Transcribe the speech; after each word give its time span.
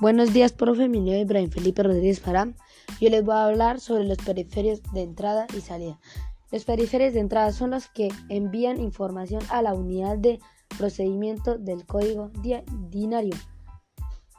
Buenos 0.00 0.32
días, 0.32 0.52
profe. 0.52 0.88
Mi 0.88 0.96
nombre 0.96 1.18
es 1.18 1.22
Ibrahim 1.24 1.50
Felipe 1.50 1.82
Rodríguez 1.82 2.20
Param. 2.20 2.54
Yo 3.02 3.10
les 3.10 3.22
voy 3.22 3.34
a 3.34 3.44
hablar 3.44 3.80
sobre 3.80 4.04
los 4.04 4.16
periferios 4.16 4.82
de 4.94 5.02
entrada 5.02 5.46
y 5.54 5.60
salida. 5.60 6.00
Los 6.50 6.64
periferios 6.64 7.12
de 7.12 7.20
entrada 7.20 7.52
son 7.52 7.72
los 7.72 7.90
que 7.90 8.08
envían 8.30 8.80
información 8.80 9.42
a 9.50 9.60
la 9.60 9.74
unidad 9.74 10.16
de 10.16 10.40
procedimiento 10.78 11.58
del 11.58 11.84
código 11.84 12.30
binario, 12.88 13.36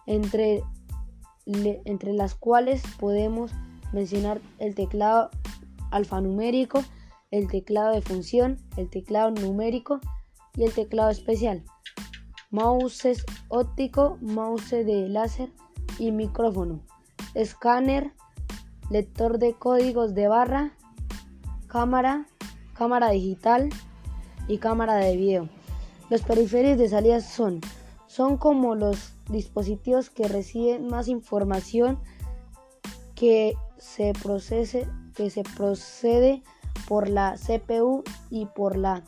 entre, 0.08 0.64
entre 1.46 2.14
las 2.14 2.34
cuales 2.34 2.82
podemos 3.00 3.52
mencionar 3.94 4.42
el 4.58 4.74
teclado 4.74 5.30
alfanumérico, 5.92 6.84
el 7.30 7.48
teclado 7.48 7.92
de 7.92 8.02
función, 8.02 8.58
el 8.78 8.90
teclado 8.90 9.30
numérico 9.30 10.00
y 10.56 10.64
el 10.64 10.74
teclado 10.74 11.12
especial 11.12 11.64
mouse 12.52 13.24
óptico, 13.48 14.18
mouse 14.22 14.86
de 14.86 15.08
láser 15.10 15.50
y 15.98 16.12
micrófono, 16.12 16.82
escáner, 17.34 18.12
lector 18.90 19.40
de 19.40 19.54
códigos 19.54 20.14
de 20.14 20.28
barra, 20.28 20.74
cámara, 21.68 22.28
cámara 22.74 23.10
digital 23.10 23.70
y 24.48 24.58
cámara 24.58 24.96
de 24.96 25.16
video. 25.16 25.50
Los 26.10 26.24
periféricos 26.24 26.78
de 26.78 26.90
salida 26.90 27.22
son, 27.22 27.62
son 28.08 28.38
como 28.38 28.76
los 28.76 29.14
dispositivos 29.30 30.10
que 30.10 30.28
reciben 30.28 30.88
más 30.88 31.08
información 31.08 32.00
que 33.16 33.56
se 33.78 34.12
procese, 34.22 34.88
que 35.16 35.30
se 35.30 35.44
procede 35.44 36.44
por 36.88 37.08
la 37.08 37.36
CPU 37.38 38.04
y 38.30 38.48
por 38.48 38.76
la 38.76 39.04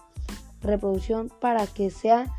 reproducción 0.61 1.29
para 1.41 1.67
que 1.67 1.89
sea 1.91 2.31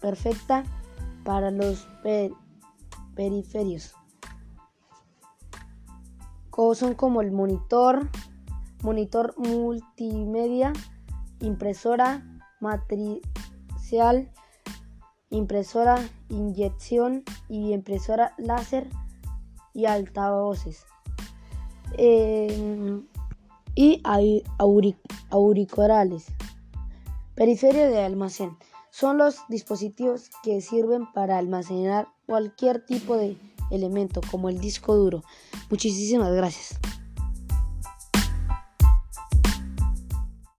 perfecta 0.00 0.64
para 1.24 1.50
los 1.50 1.88
periferios. 3.14 3.94
Son 6.74 6.94
como 6.94 7.20
el 7.20 7.32
monitor, 7.32 8.08
monitor 8.82 9.34
multimedia, 9.38 10.72
impresora 11.40 12.22
matricial, 12.60 14.30
impresora 15.30 15.98
inyección 16.28 17.24
y 17.48 17.72
impresora 17.72 18.34
láser 18.38 18.88
y 19.72 19.86
altavoces. 19.86 20.84
Eh, 21.98 23.02
y 23.74 24.02
auriculares. 25.30 26.26
Periferia 27.34 27.88
de 27.88 28.00
almacén. 28.00 28.56
Son 28.90 29.18
los 29.18 29.38
dispositivos 29.48 30.30
que 30.44 30.60
sirven 30.60 31.10
para 31.12 31.36
almacenar 31.36 32.06
cualquier 32.26 32.86
tipo 32.86 33.16
de 33.16 33.36
elemento 33.72 34.20
como 34.30 34.48
el 34.48 34.60
disco 34.60 34.94
duro. 34.94 35.24
Muchísimas 35.68 36.32
gracias. 36.32 36.78